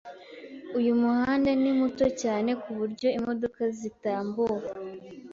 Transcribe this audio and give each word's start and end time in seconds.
Uyu 0.77 0.91
muhanda 1.01 1.49
ni 1.61 1.71
muto 1.79 2.05
cyane 2.21 2.49
kuburyo 2.61 3.07
imodoka 3.17 3.61
zitambuka. 3.79 4.69